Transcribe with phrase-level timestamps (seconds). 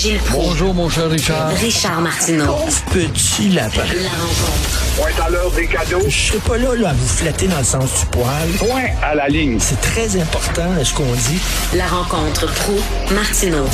[0.00, 0.46] Gilles Proulx.
[0.46, 1.48] Bonjour, mon cher Richard.
[1.50, 2.46] Richard Martineau.
[2.46, 3.82] Pauvre petit lapin.
[3.84, 4.96] La rencontre.
[4.96, 6.00] Point à l'heure des cadeaux.
[6.08, 8.48] Je serai pas là, là, à vous flatter dans le sens du poil.
[8.58, 9.58] Point à la ligne.
[9.60, 11.38] C'est très important, ce qu'on dit.
[11.76, 12.78] La rencontre pro
[13.14, 13.66] martineau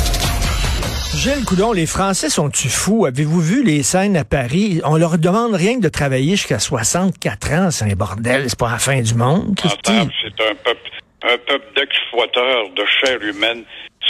[1.15, 3.05] Gilles Coudon, les Français sont-tu fous?
[3.05, 4.81] Avez-vous vu les scènes à Paris?
[4.83, 7.71] On leur demande rien que de travailler jusqu'à 64 ans.
[7.71, 9.57] C'est un bordel, c'est pas la fin du monde.
[9.63, 10.05] C'est un
[10.63, 10.86] peuple,
[11.23, 13.63] un peuple d'exploiteurs de chair humaine.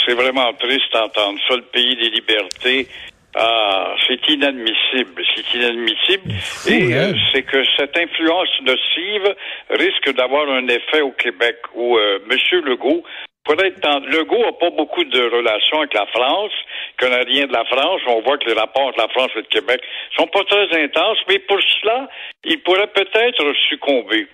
[0.05, 2.87] C'est vraiment triste d'entendre ça, le pays des libertés.
[3.35, 6.31] Ah, c'est inadmissible, c'est inadmissible.
[6.41, 7.11] fou, Et hein?
[7.11, 9.35] euh, c'est que cette influence nocive
[9.69, 12.37] risque d'avoir un effet au Québec où euh, M.
[12.65, 13.03] Legault
[13.43, 13.99] pourrait être dans...
[13.99, 16.51] Legault n'a pas beaucoup de relations avec la France,
[16.99, 18.01] connaît rien de la France.
[18.07, 19.81] On voit que les rapports entre la France et le Québec
[20.17, 22.09] sont pas très intenses, mais pour cela,
[22.43, 24.27] il pourrait peut-être succomber.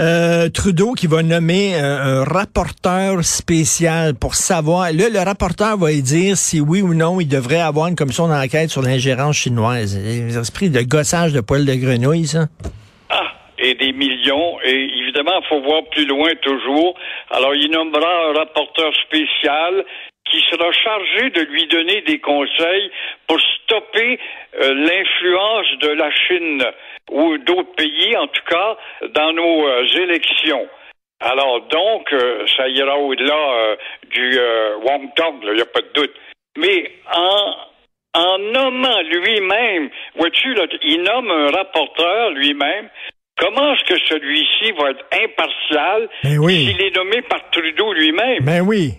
[0.00, 4.92] Euh, Trudeau qui va nommer euh, un rapporteur spécial pour savoir.
[4.92, 8.28] Là, le rapporteur va lui dire si oui ou non il devrait avoir une commission
[8.28, 9.98] d'enquête sur l'ingérence chinoise.
[10.02, 12.46] Les esprits de gossage de poils de grenouille, ça.
[13.10, 14.58] Ah, et des millions.
[14.64, 16.94] Et évidemment, il faut voir plus loin toujours.
[17.30, 19.84] Alors, il nommera un rapporteur spécial
[20.30, 22.90] qui sera chargé de lui donner des conseils
[23.26, 24.18] pour stopper
[24.60, 26.64] euh, l'influence de la Chine
[27.10, 28.76] ou d'autres pays, en tout cas,
[29.14, 30.68] dans nos euh, élections.
[31.20, 33.76] Alors donc, euh, ça ira au-delà
[34.10, 34.38] du
[34.86, 36.14] Wong Tong, il n'y a pas de doute.
[36.56, 37.54] Mais en,
[38.14, 42.88] en nommant lui-même, vois-tu, il nomme un rapporteur lui-même.
[43.36, 46.66] Comment est-ce que celui-ci va être impartial Ben oui.
[46.66, 48.44] s'il est nommé par Trudeau lui-même?
[48.44, 48.92] Ben oui.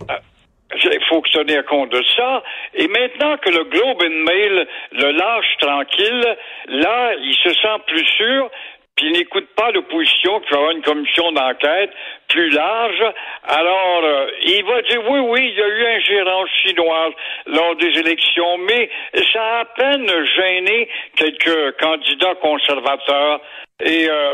[0.76, 2.44] Il faut tenir compte de ça.
[2.74, 6.38] Et maintenant que le Globe and Mail le lâche tranquille,
[6.68, 8.50] là, il se sent plus sûr,
[8.96, 11.92] puis il n'écoute pas l'opposition qui va avoir une commission d'enquête
[12.28, 13.04] plus large.
[13.44, 17.14] Alors, euh, il va dire oui, oui, il y a eu ingérence chinoise
[17.48, 18.90] lors des élections, mais
[19.34, 23.42] ça a à peine gêné quelques candidats conservateurs.
[23.84, 24.32] Et euh,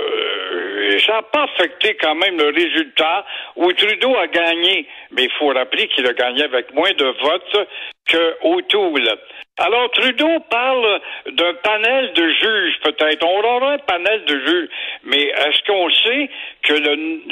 [0.99, 3.25] ça n'a pas affecté quand même le résultat
[3.55, 4.87] où Trudeau a gagné.
[5.11, 7.67] Mais il faut rappeler qu'il a gagné avec moins de votes
[8.07, 9.17] que O'Toole.
[9.59, 13.25] Alors Trudeau parle d'un panel de juges, peut-être.
[13.25, 14.69] On aura un panel de juges.
[15.03, 16.29] Mais est-ce qu'on sait
[16.61, 16.73] que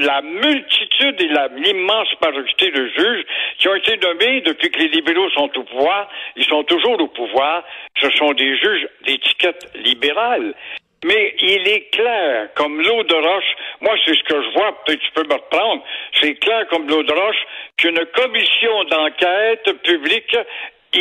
[0.03, 3.25] la multitude et l'immense majorité de juges
[3.59, 7.07] qui ont été nommés depuis que les libéraux sont au pouvoir, ils sont toujours au
[7.07, 7.63] pouvoir,
[8.01, 10.55] ce sont des juges d'étiquette libérale.
[11.03, 15.01] Mais il est clair, comme l'eau de roche, moi c'est ce que je vois, peut-être
[15.01, 15.83] tu peux me reprendre,
[16.19, 17.45] c'est clair comme l'eau de roche
[17.77, 20.35] qu'une commission d'enquête publique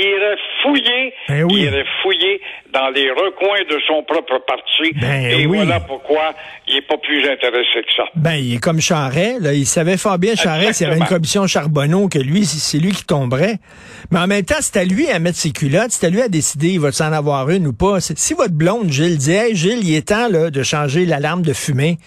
[0.00, 1.62] irait fouiller, Ben oui.
[1.62, 2.40] irait fouiller
[2.72, 4.92] dans les recoins de son propre parti.
[5.00, 5.56] Ben Et oui.
[5.58, 6.34] voilà pourquoi
[6.66, 8.04] il n'est pas plus intéressé que ça.
[8.16, 9.52] Ben, il est comme Charret, là.
[9.52, 12.92] Il savait fort bien, Charret, s'il y avait une commission Charbonneau, que lui, c'est lui
[12.92, 13.58] qui tomberait.
[14.10, 16.28] Mais en même temps, c'est à lui à mettre ses culottes, c'est à lui à
[16.28, 18.00] décider, il va s'en avoir une ou pas.
[18.00, 21.52] Si votre blonde, Gilles, dit, hey, Gilles, il est temps, là, de changer l'alarme de
[21.52, 21.98] fumée.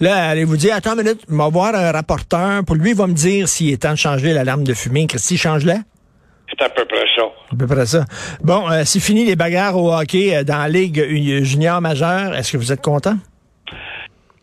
[0.00, 2.62] Là, allez vous dire, attends une minute, on va voir un rapporteur.
[2.64, 5.06] Pour lui, il va me dire s'il est temps de changer l'alarme de fumée.
[5.06, 5.76] Christy, change-la.
[6.52, 7.22] C'est à peu près ça.
[7.24, 8.04] À peu près ça.
[8.42, 11.02] Bon, euh, c'est fini les bagarres au hockey euh, dans la Ligue
[11.42, 12.34] junior majeure.
[12.34, 13.14] Est-ce que vous êtes content?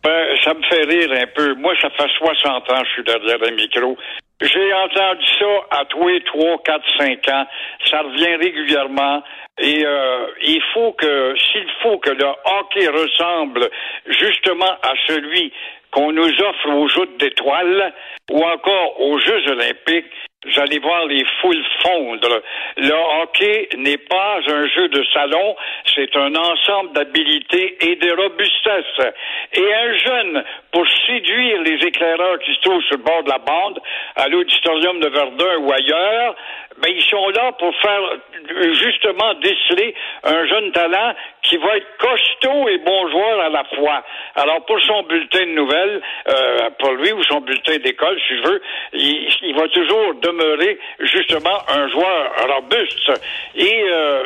[0.03, 1.55] Ben, ça me fait rire un peu.
[1.55, 3.97] Moi, ça fait 60 ans que je suis derrière un micro.
[4.41, 7.45] J'ai entendu ça à tous les 3, 4, 5 ans.
[7.89, 9.21] Ça revient régulièrement.
[9.59, 13.69] Et euh, il faut que, s'il faut que le hockey ressemble
[14.07, 15.51] justement à celui
[15.91, 17.93] qu'on nous offre aux Jeux d'étoiles
[18.31, 20.05] ou encore aux Jeux olympiques,
[20.57, 22.41] allez voir les foules fondre.
[22.77, 25.55] Le hockey n'est pas un jeu de salon,
[25.93, 29.13] c'est un ensemble d'habilités et de robustesse.
[29.53, 33.39] Et un jeune, pour séduire les éclaireurs qui se trouvent sur le bord de la
[33.39, 33.79] bande,
[34.15, 36.35] à l'auditorium de Verdun ou ailleurs,
[36.81, 38.01] ben, ils sont là pour faire
[38.73, 39.93] justement déceler
[40.23, 44.03] un jeune talent qui va être costaud et bon joueur à la fois.
[44.35, 48.47] Alors pour son bulletin de nouvelles, euh, pour lui ou son bulletin d'école, si je
[48.47, 48.61] veux,
[48.93, 53.11] il va toujours demeurer justement un joueur robuste.
[53.55, 54.23] Et euh,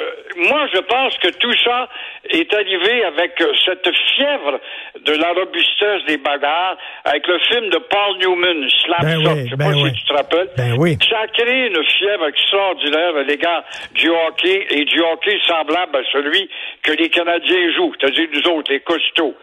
[0.49, 1.89] moi, je pense que tout ça
[2.29, 3.31] est arrivé avec
[3.65, 4.59] cette fièvre
[5.05, 9.29] de la robustesse des bagarres, avec le film de Paul Newman, Slap Ben Shot.
[9.29, 9.89] oui, je sais ben pas oui.
[9.89, 10.49] si tu te rappelles.
[10.57, 10.97] Ben oui.
[11.09, 13.63] Ça a créé une fièvre extraordinaire à l'égard
[13.93, 16.49] du hockey et du hockey semblable à celui
[16.81, 19.35] que les Canadiens jouent, c'est-à-dire nous autres, les costauds.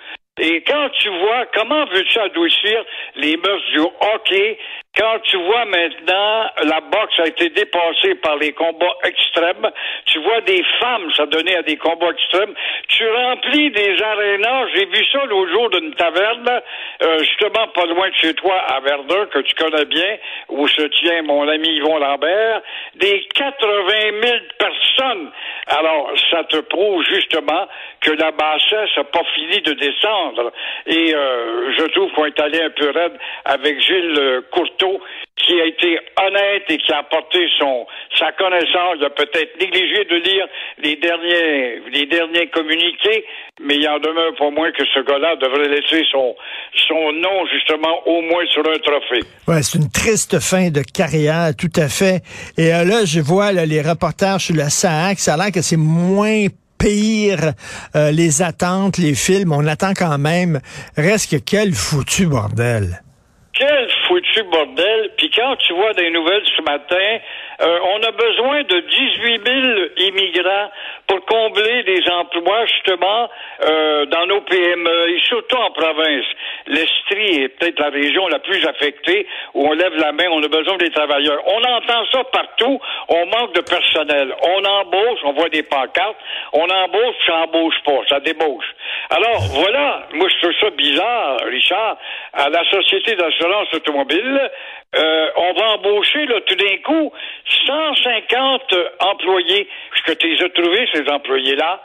[0.42, 2.82] Et quand tu vois, comment veux-tu adoucir
[3.16, 4.58] les mœurs du hockey?
[4.96, 9.70] Quand tu vois maintenant la boxe a été dépassée par les combats extrêmes,
[10.06, 12.54] tu vois des femmes s'adonner à des combats extrêmes,
[12.88, 16.60] tu remplis des arénas, j'ai vu ça l'autre jour d'une taverne,
[17.02, 20.16] euh, justement pas loin de chez toi à Verdun, que tu connais bien,
[20.48, 22.60] où se tient mon ami Yvon Lambert,
[22.96, 23.60] des 80
[24.22, 25.30] 000 personnes.
[25.66, 27.66] Alors, ça te prouve justement
[28.00, 30.52] que la bassesse n'a pas fini de descendre.
[30.86, 35.00] Et euh, je trouve qu'on est allé un peu raide avec Gilles euh, Courteau,
[35.50, 37.86] qui a été honnête et qui a apporté son
[38.16, 38.96] sa connaissance.
[38.98, 40.46] Il a peut-être négligé de lire
[40.78, 43.24] les derniers les derniers communiqués,
[43.60, 46.36] mais il en demeure pour moi que ce gars-là devrait laisser son
[46.88, 49.26] son nom justement au moins sur un trophée.
[49.48, 52.22] Ouais, c'est une triste fin de carrière, tout à fait.
[52.56, 55.62] Et euh, là, je vois là, les reportages sur la SAC, ça a l'air que
[55.62, 56.46] c'est moins
[56.78, 57.52] pire
[57.96, 60.60] euh, les attentes, les films, on attend quand même.
[60.96, 63.02] Reste que quel foutu bordel.
[63.52, 65.10] Quel foutu bordel.
[65.16, 67.18] Puis quand tu vois des nouvelles ce matin,
[67.62, 70.70] euh, on a besoin de 18 000 immigrants
[71.06, 73.28] pour combler des emplois justement
[73.64, 76.24] euh, dans nos PME et surtout en province.
[76.66, 80.48] L'Estrie est peut-être la région la plus affectée où on lève la main, on a
[80.48, 81.42] besoin des travailleurs.
[81.46, 84.34] On entend ça partout, on manque de personnel.
[84.42, 86.16] On embauche, on voit des pancartes,
[86.52, 88.66] on embauche, ça embauche pas, ça débauche.
[89.10, 91.96] Alors voilà, moi je trouve ça bizarre, Richard,
[92.32, 94.50] à la Société d'assurance automobile,
[94.96, 97.12] euh, on va embaucher là, tout d'un coup
[97.66, 99.68] 150 employés.
[99.96, 101.80] Ce que tu les as trouvés, ces employés-là,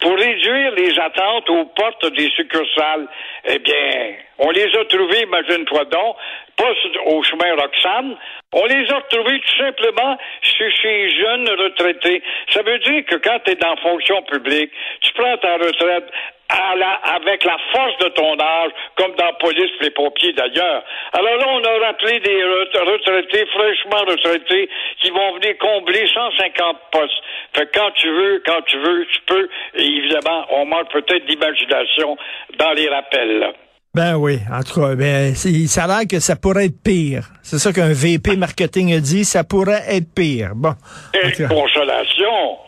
[0.00, 3.08] pour réduire les attentes aux portes des succursales,
[3.46, 6.16] eh bien, on les a trouvés, imagine-toi donc,
[6.56, 6.72] pas
[7.06, 8.16] au chemin Roxane,
[8.52, 12.22] on les a retrouvés tout simplement chez ces jeunes retraités.
[12.50, 14.70] Ça veut dire que quand tu es dans fonction publique,
[15.00, 16.10] tu prends ta retraite
[16.48, 20.82] à la- avec la force de ton âge, comme dans la police, les pompiers d'ailleurs.
[21.12, 24.68] Alors là, on a rappelé des ret- retraités, fraîchement retraités,
[25.00, 27.12] qui vont venir combler 150 postes.
[27.56, 29.48] Fait que quand tu veux, quand tu veux, tu peux.
[29.74, 32.16] Et évidemment, on manque peut-être d'imagination
[32.58, 33.38] dans les rappels.
[33.40, 33.52] là.
[33.94, 37.22] Ben oui, en tout cas, ben, ça a l'air que ça pourrait être pire.
[37.42, 40.50] C'est ça qu'un VP marketing a dit, ça pourrait être pire.
[40.54, 40.74] Bon.
[41.14, 42.58] Cas, consolation!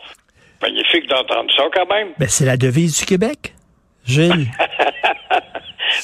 [0.61, 2.09] Magnifique d'entendre ça quand même.
[2.17, 3.53] ben, c'est la devise du Québec.
[4.09, 4.47] Gilles?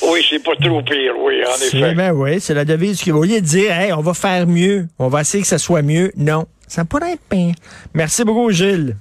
[0.01, 1.93] Oui, c'est pas trop pire, oui, en C'est- effet.
[1.93, 3.19] Ben oui, c'est la devise du Québec.
[3.21, 5.81] Au lieu de dire, hey, on va faire mieux, on va essayer que ça soit
[5.83, 6.45] mieux, non.
[6.67, 7.53] Ça pourrait être pire.
[7.93, 8.95] Merci beaucoup, Gilles.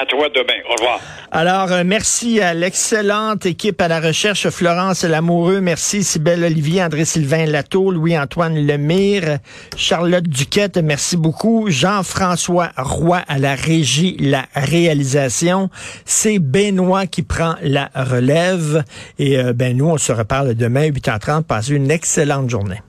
[0.00, 0.60] À toi demain.
[0.68, 1.00] Au revoir.
[1.34, 7.46] Alors, euh, merci à l'excellente équipe à la recherche, Florence Lamoureux, merci Sybelle Olivier, André-Sylvain
[7.46, 9.38] Latour, Louis-Antoine Lemire,
[9.74, 15.70] Charlotte Duquette, merci beaucoup, Jean-François Roy à la régie, la réalisation,
[16.04, 18.84] c'est Benoît qui prend la relève,
[19.18, 22.80] et euh, ben nous, on se reparle demain, 8h30, passez une excellente journée.